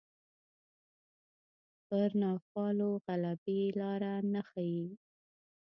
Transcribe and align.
پر 1.87 2.09
ناخوالو 2.21 2.89
غلبې 3.05 3.61
لاره 3.79 4.13
نه 4.33 4.41
ښيي 4.49 4.85